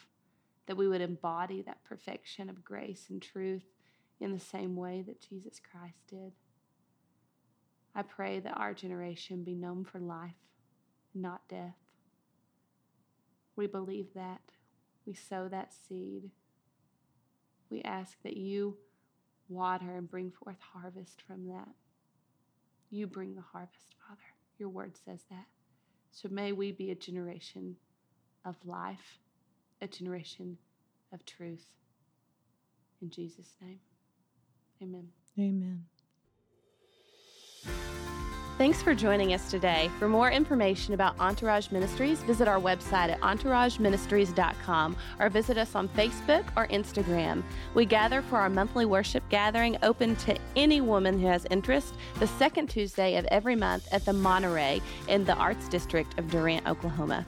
that 0.67 0.77
we 0.77 0.87
would 0.87 1.01
embody 1.01 1.61
that 1.61 1.83
perfection 1.83 2.49
of 2.49 2.63
grace 2.63 3.05
and 3.09 3.21
truth 3.21 3.65
in 4.19 4.31
the 4.31 4.39
same 4.39 4.75
way 4.75 5.03
that 5.05 5.21
Jesus 5.21 5.59
Christ 5.59 6.07
did. 6.09 6.31
I 7.95 8.01
pray 8.01 8.39
that 8.39 8.57
our 8.57 8.73
generation 8.73 9.43
be 9.43 9.53
known 9.53 9.85
for 9.85 9.99
life, 9.99 10.31
not 11.13 11.41
death. 11.47 11.75
We 13.55 13.67
believe 13.67 14.07
that. 14.15 14.41
We 15.05 15.13
sow 15.13 15.47
that 15.49 15.73
seed. 15.87 16.31
We 17.69 17.81
ask 17.83 18.17
that 18.23 18.37
you 18.37 18.77
water 19.49 19.91
and 19.95 20.09
bring 20.09 20.31
forth 20.31 20.57
harvest 20.73 21.21
from 21.27 21.47
that. 21.47 21.69
You 22.89 23.07
bring 23.07 23.35
the 23.35 23.41
harvest, 23.41 23.95
Father. 24.07 24.21
Your 24.57 24.69
word 24.69 24.93
says 25.05 25.19
that. 25.29 25.45
So 26.11 26.29
may 26.29 26.51
we 26.51 26.71
be 26.71 26.91
a 26.91 26.95
generation 26.95 27.75
of 28.45 28.55
life, 28.65 29.19
a 29.81 29.87
generation 29.87 30.57
of 31.11 31.25
truth. 31.25 31.65
In 33.01 33.09
Jesus' 33.09 33.55
name, 33.61 33.79
amen. 34.81 35.09
Amen. 35.39 35.85
Thanks 38.59 38.83
for 38.83 38.93
joining 38.93 39.33
us 39.33 39.49
today. 39.49 39.89
For 39.97 40.07
more 40.07 40.29
information 40.29 40.93
about 40.93 41.19
Entourage 41.19 41.71
Ministries, 41.71 42.19
visit 42.19 42.47
our 42.47 42.59
website 42.59 43.09
at 43.09 43.19
entourageministries.com 43.21 44.95
or 45.19 45.29
visit 45.29 45.57
us 45.57 45.73
on 45.73 45.89
Facebook 45.89 46.45
or 46.55 46.67
Instagram. 46.67 47.41
We 47.73 47.85
gather 47.85 48.21
for 48.21 48.37
our 48.37 48.49
monthly 48.49 48.85
worship 48.85 49.23
gathering 49.29 49.75
open 49.81 50.15
to 50.17 50.37
any 50.55 50.81
woman 50.81 51.17
who 51.17 51.25
has 51.25 51.47
interest 51.49 51.95
the 52.19 52.27
second 52.27 52.67
Tuesday 52.67 53.17
of 53.17 53.25
every 53.25 53.55
month 53.55 53.87
at 53.91 54.05
the 54.05 54.13
Monterey 54.13 54.83
in 55.07 55.25
the 55.25 55.33
Arts 55.33 55.67
District 55.67 56.17
of 56.19 56.29
Durant, 56.29 56.67
Oklahoma. 56.67 57.25